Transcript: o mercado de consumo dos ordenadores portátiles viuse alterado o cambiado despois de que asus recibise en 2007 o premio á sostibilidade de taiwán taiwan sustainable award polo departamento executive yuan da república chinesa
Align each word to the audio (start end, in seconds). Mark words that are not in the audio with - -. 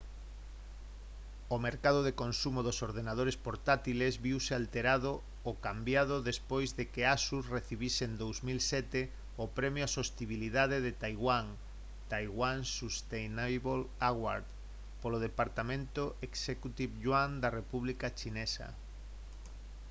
o 1.55 1.57
mercado 1.67 1.99
de 2.07 2.13
consumo 2.23 2.59
dos 2.67 2.77
ordenadores 2.87 3.37
portátiles 3.47 4.13
viuse 4.27 4.51
alterado 4.61 5.11
o 5.49 5.53
cambiado 5.65 6.15
despois 6.29 6.69
de 6.79 6.85
que 6.93 7.01
asus 7.17 7.43
recibise 7.57 8.01
en 8.09 8.13
2007 8.23 8.99
o 9.43 9.45
premio 9.57 9.83
á 9.87 9.93
sostibilidade 9.99 10.77
de 10.85 10.93
taiwán 11.03 11.45
taiwan 12.11 12.57
sustainable 12.79 13.79
award 14.09 14.45
polo 15.01 15.17
departamento 15.27 16.03
executive 16.29 16.93
yuan 17.03 17.31
da 17.43 17.49
república 17.59 18.07
chinesa 18.19 18.67